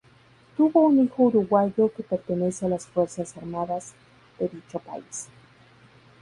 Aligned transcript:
Tuvo 0.57 0.87
un 0.87 0.99
hijo 1.05 1.25
uruguayo 1.25 1.93
que 1.93 2.01
pertenece 2.01 2.65
a 2.65 2.69
las 2.69 2.87
Fuerzas 2.87 3.37
Armadas 3.37 3.93
de 4.39 4.47
dicho 4.49 4.79
país. 4.79 5.27